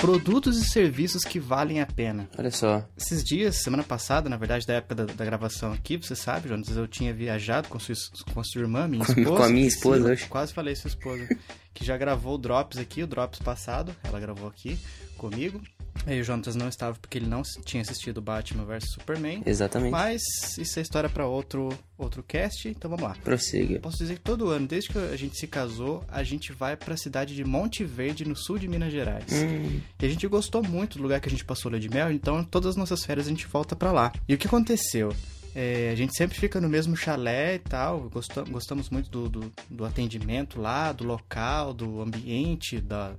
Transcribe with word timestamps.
Produtos 0.00 0.58
e 0.58 0.64
serviços 0.64 1.24
que 1.24 1.38
valem 1.40 1.80
a 1.80 1.86
pena. 1.86 2.28
Olha 2.38 2.50
só. 2.50 2.86
Esses 2.96 3.24
dias, 3.24 3.56
semana 3.56 3.82
passada, 3.82 4.28
na 4.28 4.36
verdade, 4.36 4.66
da 4.66 4.74
época 4.74 4.94
da, 4.94 5.04
da 5.04 5.24
gravação 5.24 5.72
aqui, 5.72 5.96
você 5.96 6.14
sabe, 6.14 6.48
Jonas, 6.48 6.68
eu 6.76 6.86
tinha 6.86 7.12
viajado 7.12 7.68
com 7.68 7.78
sua, 7.78 7.94
com 8.32 8.40
a 8.40 8.44
sua 8.44 8.60
irmã, 8.60 8.86
minha 8.86 9.02
esposa. 9.02 9.36
com 9.36 9.42
a 9.42 9.48
minha 9.48 9.66
esposa 9.66 10.16
Sim. 10.16 10.26
Quase 10.28 10.52
falei 10.52 10.76
sua 10.76 10.88
esposa. 10.88 11.28
Que 11.78 11.84
já 11.84 11.96
gravou 11.96 12.34
o 12.34 12.38
Drops 12.38 12.76
aqui, 12.76 13.04
o 13.04 13.06
Drops 13.06 13.38
passado. 13.38 13.94
Ela 14.02 14.18
gravou 14.18 14.48
aqui 14.48 14.76
comigo. 15.16 15.60
Aí 16.06 16.20
o 16.20 16.24
Jonas 16.24 16.54
não 16.56 16.68
estava 16.68 16.96
porque 16.98 17.18
ele 17.18 17.26
não 17.26 17.42
tinha 17.64 17.82
assistido 17.82 18.20
Batman 18.20 18.64
vs 18.64 18.90
Superman. 18.92 19.42
Exatamente. 19.46 19.90
Mas 19.92 20.22
isso 20.58 20.78
é 20.78 20.82
história 20.82 21.08
para 21.08 21.26
outro, 21.26 21.68
outro 21.96 22.22
cast, 22.22 22.68
então 22.68 22.90
vamos 22.90 23.04
lá. 23.04 23.16
Prossiga. 23.22 23.78
Posso 23.80 23.98
dizer 23.98 24.14
que 24.14 24.20
todo 24.20 24.48
ano, 24.48 24.66
desde 24.66 24.90
que 24.90 24.98
a 24.98 25.16
gente 25.16 25.36
se 25.38 25.46
casou, 25.46 26.02
a 26.08 26.22
gente 26.24 26.52
vai 26.52 26.76
pra 26.76 26.96
cidade 26.96 27.34
de 27.34 27.44
Monte 27.44 27.84
Verde, 27.84 28.24
no 28.24 28.34
sul 28.36 28.58
de 28.58 28.66
Minas 28.68 28.92
Gerais. 28.92 29.24
Hum, 29.32 29.80
E 30.00 30.06
a 30.06 30.08
gente 30.08 30.26
gostou 30.26 30.62
muito 30.62 30.98
do 30.98 31.02
lugar 31.02 31.20
que 31.20 31.28
a 31.28 31.30
gente 31.30 31.44
passou 31.44 31.70
lua 31.70 31.80
de 31.80 31.88
mel, 31.88 32.10
então 32.10 32.42
todas 32.44 32.70
as 32.70 32.76
nossas 32.76 33.04
férias 33.04 33.26
a 33.26 33.30
gente 33.30 33.46
volta 33.46 33.74
pra 33.76 33.92
lá. 33.92 34.12
E 34.28 34.34
o 34.34 34.38
que 34.38 34.46
aconteceu? 34.46 35.12
É, 35.54 35.90
a 35.92 35.94
gente 35.96 36.14
sempre 36.16 36.38
fica 36.38 36.60
no 36.60 36.68
mesmo 36.68 36.96
chalé 36.96 37.56
e 37.56 37.58
tal, 37.58 38.08
gostam- 38.10 38.44
gostamos 38.44 38.90
muito 38.90 39.10
do, 39.10 39.28
do, 39.28 39.52
do 39.68 39.84
atendimento 39.84 40.60
lá, 40.60 40.92
do 40.92 41.04
local, 41.04 41.72
do 41.72 42.00
ambiente, 42.00 42.80
da, 42.80 43.14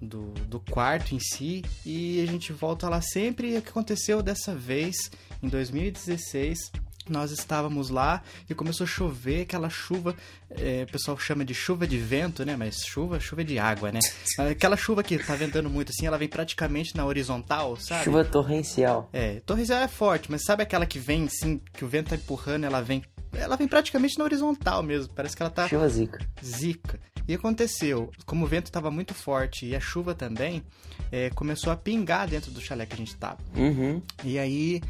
do, 0.00 0.32
do 0.46 0.60
quarto 0.60 1.14
em 1.14 1.18
si. 1.20 1.64
E 1.84 2.20
a 2.22 2.26
gente 2.26 2.52
volta 2.52 2.88
lá 2.88 3.00
sempre. 3.00 3.54
E 3.54 3.58
o 3.58 3.62
que 3.62 3.70
aconteceu 3.70 4.22
dessa 4.22 4.54
vez, 4.54 4.96
em 5.42 5.48
2016, 5.48 6.70
nós 7.12 7.30
estávamos 7.30 7.90
lá 7.90 8.22
e 8.48 8.54
começou 8.54 8.84
a 8.84 8.88
chover, 8.88 9.42
aquela 9.42 9.68
chuva, 9.68 10.14
é, 10.50 10.84
o 10.88 10.92
pessoal 10.92 11.18
chama 11.18 11.44
de 11.44 11.54
chuva 11.54 11.86
de 11.86 11.98
vento, 11.98 12.44
né? 12.44 12.56
Mas 12.56 12.84
chuva, 12.84 13.20
chuva 13.20 13.44
de 13.44 13.58
água, 13.58 13.92
né? 13.92 14.00
Aquela 14.50 14.76
chuva 14.76 15.02
que 15.02 15.18
tá 15.18 15.34
ventando 15.34 15.70
muito 15.70 15.90
assim, 15.90 16.06
ela 16.06 16.18
vem 16.18 16.28
praticamente 16.28 16.96
na 16.96 17.04
horizontal, 17.04 17.76
sabe? 17.76 18.04
chuva 18.04 18.24
torrencial. 18.24 19.08
É, 19.12 19.40
torrencial 19.40 19.80
é 19.80 19.88
forte, 19.88 20.30
mas 20.30 20.44
sabe 20.44 20.62
aquela 20.62 20.86
que 20.86 20.98
vem 20.98 21.24
assim, 21.24 21.60
que 21.72 21.84
o 21.84 21.88
vento 21.88 22.10
tá 22.10 22.16
empurrando, 22.16 22.64
ela 22.64 22.80
vem. 22.80 23.02
Ela 23.32 23.56
vem 23.56 23.68
praticamente 23.68 24.18
na 24.18 24.24
horizontal 24.24 24.82
mesmo. 24.82 25.12
Parece 25.14 25.36
que 25.36 25.42
ela 25.42 25.50
tá 25.50 25.68
Chuva 25.68 25.88
zica. 25.88 26.18
zica. 26.44 26.98
E 27.28 27.34
aconteceu, 27.34 28.10
como 28.26 28.44
o 28.44 28.48
vento 28.48 28.66
estava 28.66 28.90
muito 28.90 29.14
forte 29.14 29.66
e 29.66 29.76
a 29.76 29.78
chuva 29.78 30.16
também, 30.16 30.64
é, 31.12 31.30
começou 31.30 31.72
a 31.72 31.76
pingar 31.76 32.26
dentro 32.26 32.50
do 32.50 32.60
chalé 32.60 32.86
que 32.86 32.94
a 32.94 32.96
gente 32.96 33.16
tava. 33.16 33.38
Uhum. 33.56 34.02
E 34.24 34.36
aí 34.36 34.80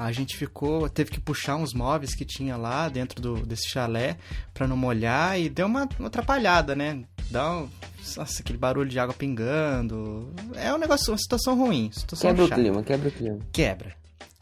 a 0.00 0.12
gente 0.12 0.34
ficou, 0.34 0.88
teve 0.88 1.10
que 1.10 1.20
puxar 1.20 1.56
uns 1.56 1.74
móveis 1.74 2.14
que 2.14 2.24
tinha 2.24 2.56
lá 2.56 2.88
dentro 2.88 3.20
do, 3.20 3.44
desse 3.44 3.68
chalé 3.68 4.16
pra 4.54 4.66
não 4.66 4.74
molhar 4.74 5.38
e 5.38 5.50
deu 5.50 5.66
uma, 5.66 5.86
uma 5.98 6.08
atrapalhada, 6.08 6.74
né? 6.74 7.04
Dá 7.30 7.52
um, 7.52 7.68
nossa, 8.16 8.40
aquele 8.40 8.56
barulho 8.56 8.88
de 8.88 8.98
água 8.98 9.12
pingando. 9.12 10.32
É 10.54 10.72
um 10.72 10.78
negócio, 10.78 11.12
uma 11.12 11.18
situação 11.18 11.54
ruim, 11.54 11.90
situação 11.92 12.30
Quebra 12.30 12.44
o 12.44 12.48
chata. 12.48 12.62
clima, 12.62 12.82
quebra 12.82 13.08
o 13.10 13.12
clima. 13.12 13.38
Quebra. 13.52 13.94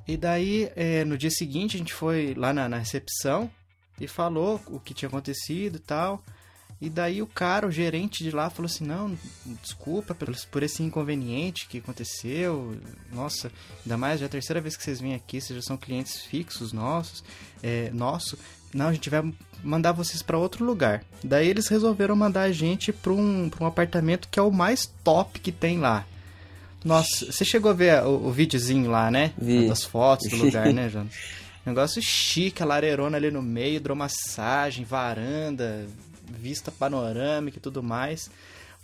E 0.07 0.17
daí, 0.17 0.71
é, 0.77 1.05
no 1.05 1.19
dia 1.19 1.31
seguinte, 1.31 1.75
a 1.75 1.79
gente 1.79 1.93
foi 1.93 2.35
lá 2.37 2.53
na, 2.53 2.69
na 2.69 2.79
recepção 2.79 3.51
e 4.01 4.07
falou 4.07 4.61
o 4.69 4.79
que 4.79 4.95
tinha 4.95 5.09
acontecido 5.09 5.75
e 5.75 5.81
tal. 5.81 6.23
E 6.81 6.89
daí 6.89 7.21
o 7.21 7.27
cara, 7.27 7.67
o 7.67 7.73
gerente 7.73 8.23
de 8.23 8.31
lá, 8.31 8.49
falou 8.49 8.67
assim: 8.67 8.85
Não, 8.85 9.17
desculpa 9.63 10.15
por, 10.15 10.63
esse 10.63 10.83
inconveniente 10.83 11.67
que 11.67 11.79
aconteceu. 11.79 12.77
Nossa, 13.13 13.51
ainda 13.85 13.97
mais 13.97 14.21
já 14.21 14.27
é 14.27 14.29
a 14.29 14.31
terceira 14.31 14.61
vez 14.61 14.77
que 14.77 14.85
vocês 14.85 15.01
vêm 15.01 15.15
aqui, 15.15 15.41
vocês 15.41 15.57
já 15.57 15.63
são 15.63 15.77
clientes 15.77 16.23
fixos 16.23 16.73
nossos. 16.73 17.25
É, 17.63 17.91
nosso. 17.93 18.39
Não, 18.73 18.89
a 18.89 18.93
gente 18.93 19.11
vai 19.11 19.33
mandar 19.63 19.93
vocês 19.93 20.23
para 20.23 20.39
outro 20.39 20.65
lugar. 20.65 21.03
Daí 21.25 21.49
eles 21.49 21.67
resolveram 21.67 22.15
mandar 22.15 22.43
a 22.43 22.53
gente 22.53 22.93
para 22.93 23.13
um, 23.13 23.49
pra 23.49 23.65
um 23.65 23.67
apartamento 23.67 24.29
que 24.29 24.39
é 24.39 24.43
o 24.43 24.53
mais 24.53 24.87
top 25.03 25.41
que 25.41 25.51
tem 25.51 25.79
lá. 25.79 26.07
Nossa, 26.85 27.33
você 27.33 27.45
chegou 27.45 27.73
a 27.73 27.75
ver 27.75 28.05
o, 28.05 28.29
o 28.29 28.33
videozinho 28.33 28.89
lá, 28.89 29.11
né? 29.11 29.33
Vi. 29.37 29.67
Das 29.67 29.83
fotos 29.83 30.29
do 30.29 30.37
lugar, 30.37 30.73
né, 30.73 30.89
Jonas? 30.91 31.13
Negócio 31.67 32.01
chique, 32.01 32.63
a 32.63 32.67
lareirona 32.67 33.17
ali 33.17 33.31
no 33.31 33.43
meio, 33.43 33.77
hidromassagem, 33.77 34.85
varanda, 34.85 35.87
vista 36.31 36.71
panorâmica 36.71 37.59
e 37.59 37.61
tudo 37.61 37.83
mais. 37.83 38.31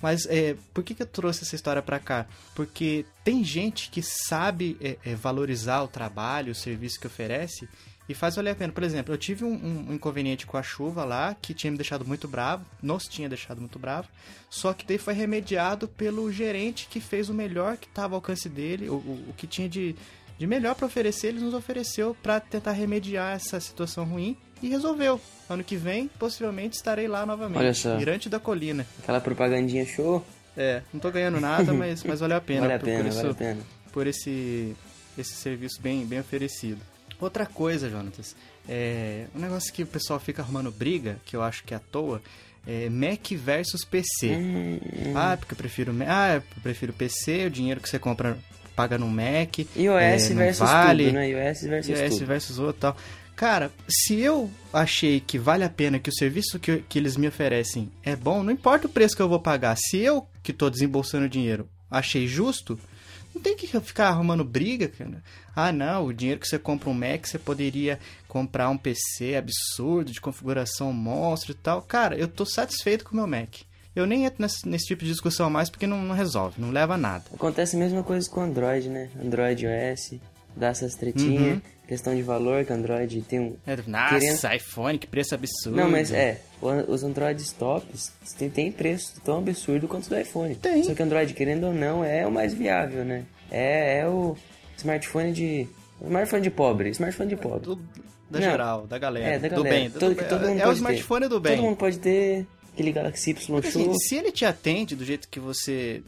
Mas 0.00 0.26
é, 0.26 0.56
por 0.72 0.84
que, 0.84 0.94
que 0.94 1.02
eu 1.02 1.06
trouxe 1.06 1.44
essa 1.44 1.54
história 1.54 1.80
pra 1.80 1.98
cá? 1.98 2.26
Porque 2.54 3.06
tem 3.22 3.42
gente 3.42 3.90
que 3.90 4.02
sabe 4.02 4.76
é, 4.80 4.98
é, 5.04 5.14
valorizar 5.14 5.82
o 5.82 5.88
trabalho, 5.88 6.52
o 6.52 6.54
serviço 6.54 7.00
que 7.00 7.06
oferece 7.06 7.68
e 8.08 8.14
faz 8.14 8.36
valer 8.36 8.50
a 8.50 8.54
pena. 8.54 8.72
Por 8.72 8.82
exemplo, 8.82 9.14
eu 9.14 9.18
tive 9.18 9.44
um, 9.44 9.88
um 9.88 9.94
inconveniente 9.94 10.46
com 10.46 10.56
a 10.56 10.62
chuva 10.62 11.04
lá 11.04 11.34
que 11.40 11.54
tinha 11.54 11.70
me 11.70 11.76
deixado 11.76 12.04
muito 12.04 12.28
bravo, 12.28 12.64
nos 12.82 13.04
tinha 13.04 13.28
deixado 13.28 13.60
muito 13.60 13.78
bravo, 13.78 14.08
só 14.50 14.72
que 14.72 14.84
daí 14.84 14.98
foi 14.98 15.14
remediado 15.14 15.88
pelo 15.88 16.30
gerente 16.30 16.86
que 16.90 17.00
fez 17.00 17.28
o 17.28 17.34
melhor 17.34 17.76
que 17.76 17.86
estava 17.86 18.14
ao 18.14 18.18
alcance 18.18 18.48
dele, 18.48 18.88
o, 18.88 18.94
o, 18.94 19.26
o 19.30 19.34
que 19.34 19.46
tinha 19.46 19.68
de, 19.68 19.96
de 20.38 20.46
melhor 20.46 20.74
para 20.74 20.86
oferecer, 20.86 21.28
ele 21.28 21.40
nos 21.40 21.54
ofereceu 21.54 22.14
para 22.22 22.40
tentar 22.40 22.72
remediar 22.72 23.36
essa 23.36 23.58
situação 23.58 24.04
ruim 24.04 24.36
e 24.62 24.68
resolveu. 24.68 25.20
Ano 25.48 25.62
que 25.62 25.76
vem, 25.76 26.08
possivelmente 26.18 26.76
estarei 26.76 27.06
lá 27.06 27.26
novamente. 27.26 27.58
Olha 27.58 27.74
só. 27.74 27.96
Mirante 27.96 28.28
da 28.28 28.38
Colina. 28.40 28.86
Aquela 29.02 29.20
propagandinha 29.20 29.84
show. 29.84 30.24
É, 30.56 30.82
não 30.92 31.00
tô 31.00 31.10
ganhando 31.10 31.38
nada, 31.40 31.72
mas, 31.74 32.02
mas 32.04 32.20
valeu 32.20 32.36
a 32.36 32.40
pena. 32.40 32.60
vale 32.62 32.72
a 32.74 32.78
por, 32.78 32.84
pena, 32.86 32.98
por 33.02 33.08
isso, 33.08 33.16
vale 33.18 33.30
a 33.30 33.34
pena. 33.34 33.60
por 33.92 34.06
esse, 34.06 34.74
esse 35.18 35.32
serviço 35.34 35.80
bem, 35.82 36.06
bem 36.06 36.20
oferecido. 36.20 36.80
Outra 37.20 37.44
coisa, 37.46 37.88
Jonatas, 37.90 38.34
é 38.68 39.26
um 39.34 39.38
negócio 39.38 39.72
que 39.72 39.82
o 39.82 39.86
pessoal 39.86 40.18
fica 40.18 40.42
arrumando 40.42 40.70
briga, 40.70 41.16
que 41.24 41.36
eu 41.36 41.42
acho 41.42 41.62
que 41.64 41.74
é 41.74 41.76
à 41.76 41.80
toa, 41.80 42.22
é 42.66 42.88
Mac 42.88 43.30
versus 43.32 43.84
PC. 43.84 44.30
Hum, 44.36 44.80
Ah, 45.14 45.36
porque 45.36 45.52
eu 45.52 45.58
prefiro, 45.58 45.94
ah, 46.08 46.36
eu 46.36 46.42
prefiro 46.62 46.92
PC, 46.92 47.46
o 47.46 47.50
dinheiro 47.50 47.80
que 47.80 47.88
você 47.88 47.98
compra 47.98 48.36
paga 48.74 48.98
no 48.98 49.06
Mac. 49.08 49.58
iOS 49.76 50.30
é, 50.30 50.34
versus 50.34 50.68
vale, 50.68 51.04
tudo, 51.04 51.14
né? 51.14 51.28
iOS 51.30 51.60
versus 51.62 51.88
iOS 52.00 52.14
tudo. 52.14 52.26
versus 52.26 52.58
outro 52.58 52.76
e 52.76 52.80
tal. 52.80 52.96
Cara, 53.36 53.72
se 53.88 54.20
eu 54.20 54.50
achei 54.72 55.18
que 55.20 55.38
vale 55.38 55.64
a 55.64 55.68
pena, 55.68 55.98
que 55.98 56.10
o 56.10 56.14
serviço 56.14 56.58
que, 56.58 56.78
que 56.88 56.98
eles 56.98 57.16
me 57.16 57.26
oferecem 57.26 57.90
é 58.02 58.14
bom, 58.14 58.42
não 58.42 58.52
importa 58.52 58.86
o 58.86 58.90
preço 58.90 59.16
que 59.16 59.22
eu 59.22 59.28
vou 59.28 59.40
pagar. 59.40 59.76
Se 59.76 59.98
eu, 59.98 60.26
que 60.42 60.52
tô 60.52 60.70
desembolsando 60.70 61.28
dinheiro, 61.28 61.68
achei 61.90 62.28
justo, 62.28 62.78
não 63.34 63.42
tem 63.42 63.56
que 63.56 63.66
ficar 63.66 64.08
arrumando 64.08 64.44
briga, 64.44 64.86
cara. 64.86 65.22
Ah, 65.54 65.72
não, 65.72 66.06
o 66.06 66.14
dinheiro 66.14 66.40
que 66.40 66.46
você 66.46 66.58
compra 66.58 66.88
um 66.88 66.94
Mac, 66.94 67.26
você 67.26 67.38
poderia 67.38 67.98
comprar 68.28 68.70
um 68.70 68.78
PC 68.78 69.34
absurdo, 69.34 70.12
de 70.12 70.20
configuração 70.20 70.92
monstro 70.92 71.52
e 71.52 71.54
tal. 71.54 71.82
Cara, 71.82 72.16
eu 72.16 72.28
tô 72.28 72.46
satisfeito 72.46 73.04
com 73.04 73.12
o 73.12 73.16
meu 73.16 73.26
Mac. 73.26 73.62
Eu 73.94 74.06
nem 74.06 74.24
entro 74.24 74.42
nesse, 74.42 74.68
nesse 74.68 74.86
tipo 74.86 75.04
de 75.04 75.10
discussão 75.10 75.48
mais 75.48 75.70
porque 75.70 75.86
não, 75.86 76.02
não 76.02 76.14
resolve, 76.14 76.60
não 76.60 76.70
leva 76.70 76.94
a 76.94 76.98
nada. 76.98 77.24
Acontece 77.32 77.76
a 77.76 77.78
mesma 77.78 78.02
coisa 78.02 78.28
com 78.28 78.40
Android, 78.40 78.88
né? 78.88 79.08
Android 79.20 79.66
OS, 79.66 80.20
dá 80.56 80.68
essas 80.68 80.94
tretinhas. 80.94 81.54
Uhum. 81.56 81.62
Questão 81.86 82.14
de 82.16 82.22
valor, 82.22 82.64
que 82.64 82.72
Android 82.72 83.20
tem 83.22 83.40
um. 83.40 83.56
É, 83.66 83.76
Nossa, 83.86 84.18
Querendo- 84.18 84.54
iPhone, 84.54 84.98
que 84.98 85.06
preço 85.06 85.34
absurdo. 85.34 85.76
Não, 85.76 85.90
mas 85.90 86.10
é, 86.12 86.40
o- 86.62 86.90
os 86.92 87.04
Androids 87.04 87.52
tops 87.52 88.10
tem, 88.38 88.48
tem 88.48 88.72
preço 88.72 89.20
tão 89.22 89.38
absurdo 89.38 89.86
quanto 89.86 90.04
os 90.04 90.08
do 90.08 90.18
iPhone. 90.18 90.54
Tem. 90.54 90.82
Só 90.82 90.94
que 90.94 91.02
Android, 91.02 91.34
querendo 91.34 91.64
ou 91.66 91.74
não, 91.74 92.02
é 92.02 92.26
o 92.26 92.30
mais 92.32 92.54
viável, 92.54 93.04
né? 93.04 93.24
É, 93.50 93.98
é 94.00 94.08
o 94.08 94.34
smartphone 94.78 95.32
de. 95.32 95.68
o 96.00 96.06
Smartphone 96.06 96.42
de 96.42 96.50
pobre, 96.50 96.88
smartphone 96.90 97.28
de 97.28 97.36
pobre. 97.36 97.60
Do- 97.66 97.76
da 98.30 98.40
Não. 98.40 98.50
geral, 98.50 98.86
da 98.86 98.98
galera. 98.98 99.26
É, 99.34 99.38
da 99.38 99.48
do 99.48 99.56
galera. 99.56 99.74
bem. 99.76 99.90
do- 99.90 99.98
Todo- 100.00 100.14
que 100.16 100.24
todo 100.24 100.48
mundo 100.48 100.60
é 100.60 100.66
o 100.66 100.72
smartphone 100.72 101.20
ter. 101.22 101.28
do 101.28 101.40
bem. 101.40 101.56
Todo 101.56 101.64
mundo 101.66 101.76
pode 101.76 101.98
ter 101.98 102.46
aquele 102.72 102.92
Galaxy 102.92 103.30
Y 103.32 103.58
assim, 103.58 103.84
Show. 103.84 103.94
se 104.00 104.16
ele 104.16 104.32
te 104.32 104.46
atende 104.46 104.96
do 104.96 105.04
jeito 105.04 105.28
que 105.28 105.38
você 105.38 106.02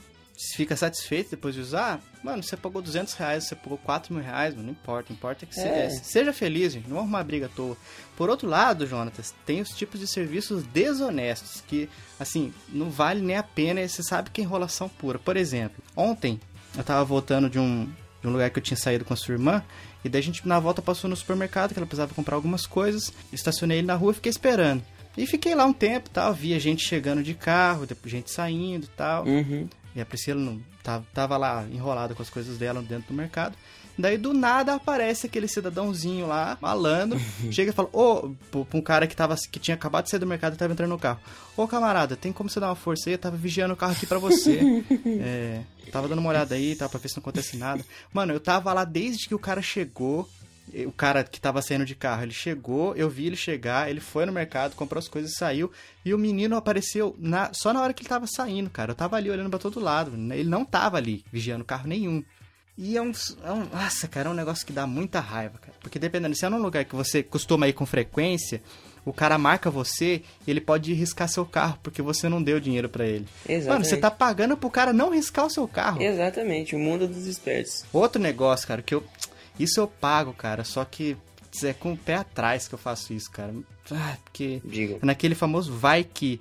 fica 0.55 0.77
satisfeito 0.77 1.31
depois 1.31 1.55
de 1.55 1.61
usar, 1.63 2.01
mano, 2.23 2.43
você 2.43 2.57
pagou 2.57 2.83
200 2.83 3.15
reais, 3.15 3.45
você 3.45 3.55
pagou 3.55 3.79
4 3.79 4.13
mil 4.13 4.23
reais, 4.23 4.53
mano, 4.55 4.67
não 4.67 4.73
importa. 4.73 5.13
Importa 5.13 5.47
que 5.47 5.55
você 5.55 5.67
É. 5.67 5.89
seja 5.91 6.33
feliz, 6.33 6.73
gente. 6.75 6.89
Não 6.89 6.99
arrumar 6.99 7.25
briga 7.25 7.47
à 7.47 7.49
toa. 7.49 7.77
Por 8.17 8.29
outro 8.29 8.49
lado, 8.49 8.87
Jonatas, 8.87 9.35
tem 9.47 9.61
os 9.61 9.71
tipos 9.71 9.99
de 10.01 10.07
serviços 10.07 10.63
desonestos 10.65 11.63
que, 11.67 11.89
assim, 12.21 12.53
não 12.69 12.91
vale 12.91 13.21
nem 13.21 13.37
a 13.37 13.43
pena 13.43 13.81
e 13.81 13.89
você 13.89 14.03
sabe 14.03 14.31
que 14.31 14.41
é 14.41 14.45
enrolação 14.45 14.89
pura. 14.89 15.19
Por 15.19 15.37
exemplo, 15.37 15.83
ontem 15.97 16.41
eu 16.77 16.85
tava 16.85 17.05
voltando 17.05 17.49
de 17.49 17.59
um, 17.59 17.85
de 18.21 18.29
um 18.29 18.31
lugar 18.33 18.51
que 18.51 18.59
eu 18.59 18.63
tinha 18.63 18.77
saído 18.77 19.05
com 19.05 19.15
a 19.15 19.17
sua 19.17 19.33
irmã 19.35 19.63
e 20.05 20.09
daí 20.09 20.21
a 20.21 20.25
gente 20.25 20.47
na 20.47 20.59
volta 20.61 20.83
passou 20.83 21.09
no 21.09 21.17
supermercado 21.17 21.73
que 21.73 21.79
ela 21.79 21.87
precisava 21.87 22.13
comprar 22.15 22.35
algumas 22.37 22.67
coisas, 22.67 23.13
estacionei 23.33 23.79
ele 23.79 23.87
na 23.87 23.95
rua 23.95 24.13
e 24.13 24.15
fiquei 24.17 24.31
esperando. 24.31 24.83
E 25.17 25.27
fiquei 25.27 25.55
lá 25.55 25.65
um 25.65 25.73
tempo, 25.73 26.11
tal, 26.11 26.35
via 26.35 26.61
gente 26.61 26.87
chegando 26.87 27.23
de 27.23 27.33
carro, 27.33 27.87
depois 27.87 28.13
gente 28.13 28.31
saindo 28.31 28.85
e 28.85 28.89
tal. 28.89 29.25
Uhum. 29.25 29.67
E 29.97 30.01
a 30.01 30.05
Priscila 30.07 30.39
não, 30.39 30.61
tava, 30.83 31.05
tava 31.15 31.37
lá 31.39 31.65
enrolada 31.73 32.15
com 32.15 32.23
as 32.23 32.29
coisas 32.31 32.59
dela 32.59 32.83
dentro 32.83 33.09
do 33.09 33.15
mercado. 33.15 33.57
Daí 33.99 34.19
do 34.19 34.35
nada 34.35 34.75
aparece 34.75 35.27
aquele 35.27 35.49
cidadãozinho 35.49 36.27
lá, 36.27 36.59
malandro, 36.61 37.19
chega 37.51 37.71
e 37.71 37.75
fala: 37.75 37.89
Ô, 37.95 38.35
pro- 38.51 38.67
pra 38.67 38.79
um 38.79 38.83
cara 38.83 39.07
que, 39.07 39.17
tava, 39.17 39.35
que 39.51 39.59
tinha 39.59 39.75
acabado 39.75 40.05
de 40.05 40.11
sair 40.11 40.21
do 40.21 40.27
mercado 40.27 40.53
e 40.53 40.59
tava 40.59 40.71
entrando 40.75 40.91
no 40.91 40.99
carro: 40.99 41.19
Ô 41.57 41.67
camarada, 41.67 42.15
tem 42.15 42.31
como 42.31 42.51
você 42.51 42.61
dar 42.61 42.69
uma 42.69 42.77
força 42.77 43.09
aí? 43.09 43.15
Eu 43.15 43.19
tava 43.19 43.39
vigiando 43.39 43.73
o 43.73 43.77
carro 43.77 43.93
aqui 43.93 44.07
pra 44.07 44.19
você. 44.19 44.61
é, 45.23 45.63
tava 45.91 46.09
dando 46.09 46.19
uma 46.19 46.29
olhada 46.29 46.55
aí, 46.55 46.77
tá, 46.77 46.87
pra 46.91 47.01
ver 47.01 47.09
se 47.09 47.17
não 47.17 47.23
acontece 47.23 47.57
nada. 47.57 47.83
Mano, 48.13 48.35
eu 48.35 48.41
tava 48.41 48.71
lá 48.75 48.85
desde 48.85 49.27
que 49.27 49.35
o 49.35 49.39
cara 49.39 49.63
chegou. 49.63 50.29
O 50.87 50.93
cara 50.93 51.23
que 51.25 51.41
tava 51.41 51.63
saindo 51.63 51.85
de 51.85 51.95
carro, 51.95 52.23
ele 52.23 52.33
chegou, 52.33 52.95
eu 52.97 53.09
vi 53.09 53.27
ele 53.27 53.37
chegar, 53.37 53.89
ele 53.89 54.01
foi 54.01 54.27
no 54.27 54.33
mercado, 54.33 54.75
comprou 54.75 54.99
as 54.99 55.09
coisas 55.09 55.33
e 55.33 55.35
saiu. 55.37 55.71
E 56.05 56.13
o 56.13 56.19
menino 56.19 56.57
apareceu 56.57 57.15
na, 57.19 57.53
só 57.53 57.73
na 57.73 57.83
hora 57.83 57.93
que 57.93 58.03
ele 58.03 58.09
tava 58.09 58.27
saindo, 58.27 58.69
cara. 58.71 58.91
Eu 58.91 58.95
tava 58.95 59.17
ali 59.17 59.31
olhando 59.31 59.51
pra 59.51 59.59
todo 59.59 59.81
lado. 59.81 60.13
Ele 60.33 60.49
não 60.49 60.65
tava 60.65 60.97
ali 60.97 61.25
vigiando 61.33 61.65
carro 61.65 61.89
nenhum. 61.89 62.23
E 62.79 62.97
é 62.97 63.01
um, 63.01 63.11
é 63.43 63.53
um. 63.53 63.65
Nossa, 63.73 64.07
cara, 64.07 64.29
é 64.29 64.33
um 64.33 64.35
negócio 64.35 64.67
que 64.67 64.73
dá 64.73 64.87
muita 64.87 65.19
raiva, 65.19 65.59
cara. 65.59 65.75
Porque 65.81 65.99
dependendo, 65.99 66.35
se 66.37 66.45
é 66.45 66.49
num 66.49 66.61
lugar 66.61 66.85
que 66.85 66.95
você 66.95 67.23
costuma 67.23 67.67
ir 67.67 67.73
com 67.73 67.87
frequência, 67.87 68.61
o 69.03 69.13
cara 69.13 69.39
marca 69.39 69.71
você 69.71 70.23
e 70.47 70.51
ele 70.51 70.61
pode 70.61 70.93
riscar 70.93 71.29
seu 71.29 71.47
carro, 71.47 71.79
porque 71.83 72.03
você 72.03 72.29
não 72.29 72.43
deu 72.43 72.61
dinheiro 72.61 72.89
para 72.89 73.07
ele. 73.07 73.27
Exatamente. 73.49 73.69
Mano, 73.69 73.85
você 73.85 73.97
tá 73.97 74.11
pagando 74.11 74.57
pro 74.57 74.69
cara 74.69 74.93
não 74.93 75.11
riscar 75.11 75.47
o 75.47 75.51
seu 75.51 75.67
carro. 75.67 76.03
Exatamente, 76.03 76.77
o 76.77 76.79
mundo 76.79 77.09
dos 77.09 77.27
espertos. 77.27 77.85
Outro 77.93 78.21
negócio, 78.21 78.69
cara, 78.69 78.83
que 78.83 78.95
eu. 78.95 79.03
Isso 79.59 79.81
eu 79.81 79.87
pago, 79.87 80.33
cara, 80.33 80.65
só 80.65 80.85
que 80.85 81.17
é 81.65 81.73
com 81.73 81.93
o 81.93 81.97
pé 81.97 82.17
atrás 82.17 82.69
que 82.69 82.75
eu 82.75 82.79
faço 82.79 83.13
isso, 83.13 83.31
cara. 83.31 83.55
Ah, 83.91 84.17
porque. 84.25 84.61
Diga. 84.65 84.99
Naquele 85.03 85.35
famoso 85.35 85.73
vai 85.73 86.05
que. 86.05 86.41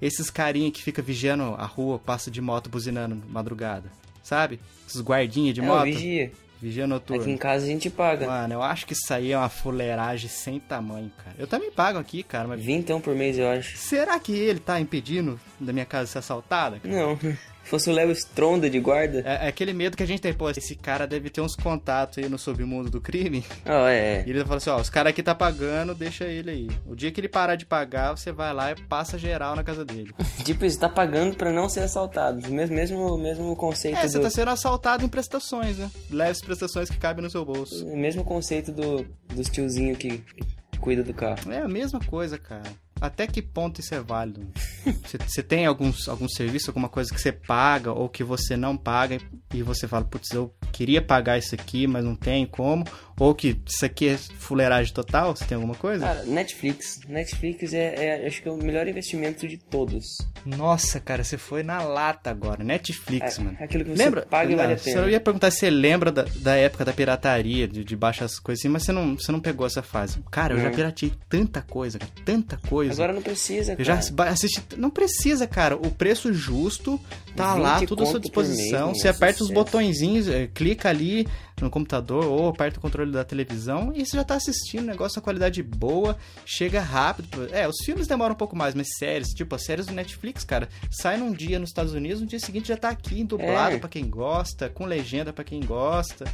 Esses 0.00 0.30
carinha 0.30 0.70
que 0.70 0.82
fica 0.82 1.00
vigiando 1.00 1.54
a 1.56 1.64
rua, 1.64 1.98
passa 1.98 2.30
de 2.30 2.40
moto 2.40 2.68
buzinando 2.68 3.22
madrugada. 3.28 3.90
Sabe? 4.22 4.58
Esses 4.88 5.00
guardinhas 5.00 5.54
de 5.54 5.60
É, 5.60 5.64
moto. 5.64 5.84
vigia. 5.84 6.32
Vigia 6.60 6.86
noturno. 6.86 7.22
Aqui 7.22 7.30
em 7.32 7.36
casa 7.36 7.64
a 7.64 7.68
gente 7.68 7.90
paga. 7.90 8.26
Mano, 8.26 8.54
eu 8.54 8.62
acho 8.62 8.86
que 8.86 8.92
isso 8.92 9.12
aí 9.12 9.32
é 9.32 9.36
uma 9.38 9.48
fuleiragem 9.48 10.28
sem 10.28 10.60
tamanho, 10.60 11.10
cara. 11.24 11.34
Eu 11.36 11.46
também 11.48 11.72
pago 11.72 11.98
aqui, 11.98 12.22
cara, 12.22 12.46
mas 12.46 12.62
Vintão 12.64 13.00
por 13.00 13.16
mês, 13.16 13.36
eu 13.36 13.48
acho. 13.48 13.76
será 13.76 14.18
que 14.20 14.32
ele 14.32 14.60
tá 14.60 14.78
impedindo 14.80 15.40
da 15.58 15.72
minha 15.72 15.84
casa 15.84 16.06
ser 16.06 16.18
assaltada? 16.18 16.78
cara? 16.78 16.94
Não. 16.94 17.18
Se 17.64 17.70
fosse 17.70 17.90
o 17.90 17.92
Léo 17.92 18.10
Stronda 18.12 18.68
de 18.68 18.78
guarda. 18.80 19.22
É, 19.24 19.46
é 19.46 19.48
aquele 19.48 19.72
medo 19.72 19.96
que 19.96 20.02
a 20.02 20.06
gente 20.06 20.20
tem, 20.20 20.32
pô, 20.34 20.50
esse 20.50 20.74
cara 20.76 21.06
deve 21.06 21.30
ter 21.30 21.40
uns 21.40 21.54
contatos 21.56 22.18
aí 22.18 22.28
no 22.28 22.38
submundo 22.38 22.90
do 22.90 23.00
crime. 23.00 23.44
Ó, 23.64 23.86
é. 23.88 24.24
E 24.26 24.30
ele 24.30 24.44
fala 24.44 24.56
assim, 24.56 24.70
ó, 24.70 24.80
os 24.80 24.90
caras 24.90 25.10
aqui 25.10 25.22
tá 25.22 25.34
pagando, 25.34 25.94
deixa 25.94 26.24
ele 26.24 26.50
aí. 26.50 26.68
O 26.86 26.94
dia 26.94 27.10
que 27.10 27.20
ele 27.20 27.28
parar 27.28 27.56
de 27.56 27.64
pagar, 27.64 28.16
você 28.16 28.32
vai 28.32 28.52
lá 28.52 28.72
e 28.72 28.74
passa 28.74 29.16
geral 29.18 29.56
na 29.56 29.62
casa 29.64 29.84
dele. 29.84 30.12
Tipo, 30.44 30.64
isso 30.64 30.78
tá 30.78 30.88
pagando 30.88 31.36
pra 31.36 31.52
não 31.52 31.68
ser 31.68 31.80
assaltado. 31.80 32.50
Mesmo, 32.50 32.74
mesmo, 32.74 33.16
mesmo 33.16 33.54
conceito 33.56 33.96
É, 33.98 34.08
você 34.08 34.18
do. 34.18 34.24
tá 34.24 34.30
sendo 34.30 34.50
assaltado 34.50 35.04
em 35.04 35.08
prestações, 35.08 35.78
né? 35.78 35.90
Leves 36.10 36.40
prestações 36.42 36.90
que 36.90 36.96
cabem 36.98 37.22
no 37.22 37.30
seu 37.30 37.44
bolso. 37.44 37.86
O 37.86 37.96
mesmo 37.96 38.24
conceito 38.24 38.72
do, 38.72 39.06
dos 39.32 39.48
tiozinhos 39.48 39.96
que, 39.98 40.18
que 40.18 40.78
cuida 40.80 41.02
do 41.02 41.14
carro. 41.14 41.50
É 41.52 41.58
a 41.58 41.68
mesma 41.68 42.00
coisa, 42.00 42.36
cara. 42.38 42.62
Até 43.02 43.26
que 43.26 43.42
ponto 43.42 43.80
isso 43.80 43.92
é 43.96 44.00
válido? 44.00 44.46
Você, 45.26 45.42
tem 45.42 45.66
alguns, 45.66 46.08
algum 46.08 46.28
serviço, 46.28 46.70
alguma 46.70 46.88
coisa 46.88 47.12
que 47.12 47.20
você 47.20 47.32
paga 47.32 47.92
ou 47.92 48.08
que 48.08 48.22
você 48.22 48.56
não 48.56 48.76
paga 48.76 49.18
e 49.52 49.60
você 49.60 49.88
fala, 49.88 50.04
putz, 50.04 50.30
eu 50.30 50.54
queria 50.70 51.02
pagar 51.02 51.36
isso 51.36 51.52
aqui, 51.52 51.86
mas 51.88 52.04
não 52.04 52.14
tem 52.14 52.46
como. 52.46 52.84
Ou 53.22 53.34
que 53.34 53.56
isso 53.66 53.84
aqui 53.84 54.08
é 54.08 54.16
fuleiragem 54.16 54.92
total, 54.92 55.36
você 55.36 55.44
tem 55.44 55.54
alguma 55.54 55.74
coisa? 55.76 56.04
Cara, 56.04 56.24
Netflix. 56.24 56.98
Netflix 57.08 57.72
é, 57.72 58.22
é, 58.24 58.26
acho 58.26 58.42
que 58.42 58.48
é 58.48 58.50
o 58.50 58.56
melhor 58.56 58.88
investimento 58.88 59.46
de 59.46 59.56
todos. 59.58 60.04
Nossa, 60.44 60.98
cara, 60.98 61.22
você 61.22 61.38
foi 61.38 61.62
na 61.62 61.80
lata 61.82 62.30
agora. 62.30 62.64
Netflix, 62.64 63.38
É, 63.38 63.42
mano. 63.42 63.56
aquilo 63.60 63.84
que 63.84 63.90
você 63.90 64.02
lembra? 64.04 64.22
paga 64.22 64.52
e 64.52 64.56
vale 64.56 64.72
a 64.72 64.76
pena. 64.76 65.00
Eu 65.02 65.08
ia 65.08 65.20
perguntar 65.20 65.50
se 65.52 65.58
você 65.58 65.70
lembra 65.70 66.10
da, 66.10 66.24
da 66.36 66.56
época 66.56 66.84
da 66.84 66.92
pirataria, 66.92 67.68
de, 67.68 67.84
de 67.84 67.94
baixar 67.96 68.24
as 68.24 68.40
coisas 68.40 68.60
assim, 68.60 68.68
mas 68.68 68.82
você 68.82 68.90
não, 68.92 69.14
você 69.16 69.30
não 69.30 69.38
pegou 69.40 69.66
essa 69.66 69.82
fase. 69.82 70.18
Cara, 70.30 70.54
eu 70.54 70.58
já 70.58 70.68
Não. 70.68 70.74
pirateei 70.74 71.12
tanta 71.28 71.62
coisa, 71.62 71.98
cara, 72.00 72.10
tanta 72.24 72.56
coisa. 72.68 72.92
Agora 72.94 73.12
não 73.12 73.22
precisa, 73.22 73.72
Eu 73.74 73.84
cara. 73.84 74.00
já 74.02 74.10
ba- 74.12 74.28
assisti. 74.30 74.60
Não 74.76 74.90
precisa, 74.90 75.46
cara. 75.46 75.76
O 75.76 75.90
preço 75.92 76.32
justo 76.32 77.00
tá 77.36 77.54
20 77.54 77.62
lá, 77.62 77.86
tudo 77.86 78.02
à 78.02 78.06
sua 78.06 78.14
mês, 78.14 78.22
disposição. 78.22 78.86
meu, 78.86 78.94
Você 78.96 79.06
aperta 79.08 79.42
os 79.42 79.48
sucesso. 79.48 79.54
botõezinhos, 79.54 80.26
é, 80.28 80.48
clica 80.52 80.88
ali 80.88 81.28
no 81.62 81.70
computador 81.70 82.24
ou 82.24 82.48
aperta 82.48 82.78
o 82.78 82.82
controle 82.82 83.12
da 83.12 83.24
televisão 83.24 83.92
e 83.94 84.04
você 84.04 84.16
já 84.16 84.24
tá 84.24 84.34
assistindo. 84.34 84.82
O 84.82 84.86
negócio, 84.86 85.18
a 85.18 85.22
qualidade 85.22 85.62
boa, 85.62 86.16
chega 86.44 86.80
rápido. 86.80 87.48
É, 87.52 87.66
os 87.68 87.76
filmes 87.84 88.06
demoram 88.06 88.34
um 88.34 88.38
pouco 88.38 88.56
mais, 88.56 88.74
mas 88.74 88.88
séries, 88.98 89.28
tipo, 89.28 89.54
as 89.54 89.64
séries 89.64 89.86
do 89.86 89.92
Netflix, 89.94 90.44
cara, 90.44 90.68
sai 90.90 91.16
num 91.16 91.32
dia 91.32 91.58
nos 91.58 91.70
Estados 91.70 91.94
Unidos, 91.94 92.20
no 92.20 92.26
dia 92.26 92.40
seguinte 92.40 92.68
já 92.68 92.76
tá 92.76 92.88
aqui, 92.90 93.24
dublado 93.24 93.76
É. 93.76 93.78
pra 93.78 93.88
quem 93.88 94.08
gosta, 94.10 94.68
com 94.68 94.84
legenda 94.84 95.32
pra 95.32 95.44
quem 95.44 95.60
gosta. 95.60 96.24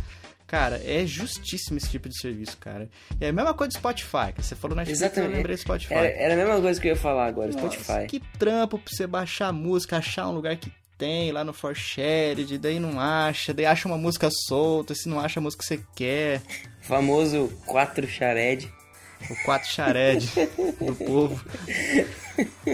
Cara, 0.47 0.81
é 0.83 1.05
justíssimo 1.07 1.77
esse 1.77 1.91
tipo 1.91 2.09
de 2.09 2.19
serviço, 2.19 2.57
cara. 2.57 2.89
É 3.21 3.29
a 3.29 3.33
mesma 3.35 3.53
coisa 3.53 3.69
do 3.71 3.75
Spotify, 3.79 4.33
que 4.35 4.43
você 4.43 4.55
falou 4.55 4.75
Netflix, 4.75 5.03
Exatamente. 5.03 5.31
eu 5.31 5.37
lembrei 5.37 5.57
do 5.57 5.61
Spotify. 5.61 5.93
Era, 5.93 6.07
era 6.09 6.33
a 6.35 6.37
mesma 6.39 6.61
coisa 6.63 6.81
que 6.81 6.89
eu 6.89 6.93
ia 6.93 6.97
falar 6.97 7.27
agora, 7.27 7.53
Nossa, 7.53 7.59
Spotify. 7.69 8.07
Que 8.09 8.21
trampo 8.39 8.79
pra 8.79 8.91
você 8.91 9.07
baixar 9.07 9.49
a 9.49 9.53
música, 9.53 9.99
achar 9.99 10.27
um 10.27 10.33
lugar 10.33 10.57
que 10.57 10.73
tem 10.99 11.31
lá 11.31 11.45
no 11.45 11.53
ForShared, 11.53 12.59
daí 12.59 12.81
não 12.81 12.99
acha, 13.01 13.55
daí 13.55 13.65
acha 13.65 13.87
uma 13.87 13.97
música 13.97 14.29
solta, 14.49 14.95
se 14.95 15.09
não 15.09 15.21
acha 15.21 15.39
a 15.39 15.43
música 15.43 15.63
que 15.63 15.69
você 15.69 15.81
quer. 15.95 16.43
Famoso 16.83 17.53
4 17.67 18.07
Shared. 18.09 18.71
O 19.31 19.45
4 19.45 19.69
Shared 19.69 20.29
do 20.81 20.95
povo. 20.97 21.41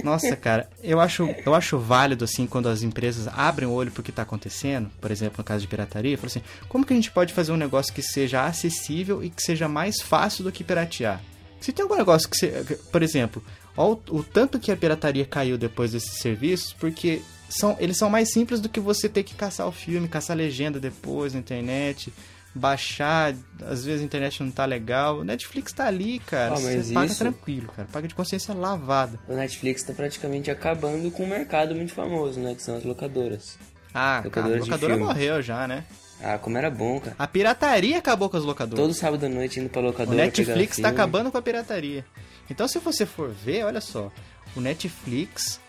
Nossa, 0.03 0.35
cara, 0.37 0.69
eu 0.83 1.01
acho, 1.01 1.29
eu 1.45 1.55
acho 1.55 1.79
válido, 1.79 2.25
assim, 2.25 2.47
quando 2.47 2.69
as 2.69 2.83
empresas 2.83 3.29
abrem 3.29 3.69
o 3.69 3.73
olho 3.73 3.93
pro 3.93 4.03
que 4.03 4.13
tá 4.13 4.23
acontecendo, 4.23 4.91
por 5.01 5.11
exemplo, 5.11 5.37
no 5.39 5.45
caso 5.45 5.61
de 5.63 5.69
pirataria, 5.69 6.17
falam 6.17 6.29
assim, 6.29 6.43
como 6.69 6.85
que 6.85 6.93
a 6.93 6.97
gente 6.97 7.11
pode 7.11 7.33
fazer 7.33 7.53
um 7.53 7.57
negócio 7.57 7.93
que 7.93 8.03
seja 8.03 8.45
acessível 8.45 9.23
e 9.23 9.31
que 9.31 9.43
seja 9.43 9.69
mais 9.69 10.01
fácil 10.01 10.45
do 10.45 10.53
que 10.53 10.65
piratear? 10.65 11.21
Se 11.61 11.73
tem 11.73 11.83
algum 11.83 11.97
negócio 11.97 12.29
que 12.29 12.37
você, 12.37 12.79
por 12.93 13.03
exemplo, 13.03 13.43
o, 13.77 13.99
o 14.11 14.23
tanto 14.23 14.59
que 14.59 14.71
a 14.71 14.77
pirataria 14.77 15.25
caiu 15.25 15.57
depois 15.57 15.93
desses 15.93 16.19
serviços, 16.21 16.75
porque 16.75 17.23
são, 17.49 17.77
eles 17.79 17.97
são 17.97 18.09
mais 18.11 18.33
simples 18.33 18.61
do 18.61 18.69
que 18.69 18.81
você 18.81 19.09
ter 19.09 19.23
que 19.23 19.35
caçar 19.35 19.67
o 19.69 19.73
filme, 19.73 20.09
caçar 20.09 20.37
a 20.37 20.39
legenda 20.39 20.81
depois 20.81 21.33
na 21.35 21.41
internet, 21.41 22.13
baixar, 22.55 23.35
às 23.63 23.85
vezes 23.85 24.03
a 24.03 24.05
internet 24.05 24.43
não 24.43 24.51
tá 24.51 24.65
legal. 24.65 25.19
O 25.19 25.25
Netflix 25.25 25.73
tá 25.73 25.87
ali, 25.87 26.19
cara. 26.21 26.55
Ah, 26.55 26.57
você 26.57 26.77
mas 26.77 26.93
paga 26.93 27.07
isso- 27.07 27.19
tranquilo, 27.19 27.73
cara. 27.75 27.89
Paga 27.93 28.09
de 28.09 28.15
consciência 28.15 28.55
lavada. 28.55 29.19
O 29.29 29.35
Netflix 29.35 29.83
tá 29.83 29.93
praticamente 29.93 30.51
acabando 30.51 31.11
com 31.11 31.25
um 31.25 31.29
mercado 31.29 31.75
muito 31.75 31.93
famoso, 31.93 32.39
né? 32.41 32.55
Que 32.55 32.63
são 32.63 32.77
as 32.77 32.85
locadoras. 32.85 33.59
Ah, 33.93 34.23
cara, 34.31 34.47
a 34.47 34.49
Locadoras 34.51 34.61
locadora 34.67 34.97
morreu 34.97 35.41
já, 35.43 35.69
né? 35.69 35.85
Ah, 36.23 36.39
como 36.39 36.57
era 36.57 36.71
bom, 36.71 36.99
cara. 37.01 37.15
A 37.19 37.27
pirataria 37.27 37.99
acabou 37.99 38.31
com 38.31 38.37
as 38.37 38.45
locadoras. 38.45 38.83
Todo 38.85 38.95
sábado 38.95 39.27
à 39.27 39.29
noite 39.29 39.61
indo 39.61 39.69
pra 39.69 39.81
O 39.83 39.85
locadora 39.85 40.17
Netflix 40.17 40.77
pegar 40.77 40.89
tá 40.89 40.89
filme. 40.89 40.89
acabando 40.89 41.31
com 41.31 41.39
a 41.39 41.43
pirataria. 41.43 42.05
Então, 42.51 42.67
se 42.67 42.79
você 42.79 43.05
for 43.07 43.31
ver, 43.31 43.65
olha 43.65 43.81
só, 43.81 44.11
o 44.57 44.61
Netflix 44.61 45.61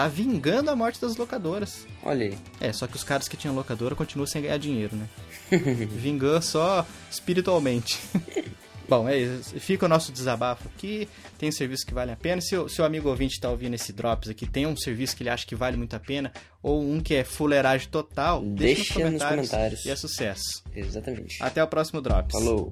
tá 0.00 0.08
vingando 0.08 0.70
a 0.70 0.76
morte 0.76 1.00
das 1.00 1.16
locadoras. 1.16 1.86
Olha 2.02 2.26
aí. 2.26 2.38
É, 2.60 2.72
só 2.72 2.86
que 2.86 2.96
os 2.96 3.04
caras 3.04 3.28
que 3.28 3.36
tinham 3.36 3.54
locadora 3.54 3.94
continuam 3.94 4.26
sem 4.26 4.40
ganhar 4.40 4.56
dinheiro, 4.56 4.96
né? 4.96 5.06
Vingou 5.50 6.40
só 6.40 6.86
espiritualmente. 7.10 7.98
Bom, 8.88 9.08
é 9.08 9.18
isso. 9.18 9.60
Fica 9.60 9.86
o 9.86 9.88
nosso 9.88 10.10
desabafo 10.10 10.68
aqui. 10.74 11.06
Tem 11.38 11.48
um 11.48 11.52
serviço 11.52 11.86
que 11.86 11.94
vale 11.94 12.10
a 12.10 12.16
pena. 12.16 12.40
Se 12.40 12.56
o 12.56 12.68
seu 12.68 12.84
amigo 12.84 13.08
ouvinte 13.08 13.34
está 13.34 13.48
ouvindo 13.48 13.74
esse 13.74 13.92
Drops 13.92 14.28
aqui, 14.28 14.46
tem 14.46 14.66
um 14.66 14.76
serviço 14.76 15.14
que 15.14 15.22
ele 15.22 15.30
acha 15.30 15.46
que 15.46 15.54
vale 15.54 15.76
muito 15.76 15.94
a 15.94 16.00
pena, 16.00 16.32
ou 16.60 16.82
um 16.82 17.00
que 17.00 17.14
é 17.14 17.22
fuleiragem 17.22 17.88
total, 17.88 18.42
deixa, 18.42 18.94
Deixa 18.94 19.10
nos 19.10 19.22
comentários. 19.22 19.86
E 19.86 19.90
é 19.90 19.96
sucesso. 19.96 20.64
Exatamente. 20.74 21.40
Até 21.40 21.62
o 21.62 21.68
próximo 21.68 22.00
Drops. 22.00 22.32
Falou. 22.32 22.70